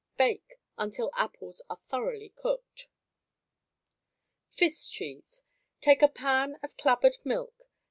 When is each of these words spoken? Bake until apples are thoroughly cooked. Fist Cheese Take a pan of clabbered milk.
Bake 0.17 0.57
until 0.79 1.11
apples 1.15 1.61
are 1.69 1.79
thoroughly 1.91 2.29
cooked. 2.29 2.87
Fist 4.49 4.91
Cheese 4.91 5.43
Take 5.79 6.01
a 6.01 6.07
pan 6.07 6.57
of 6.63 6.75
clabbered 6.75 7.19
milk. 7.23 7.53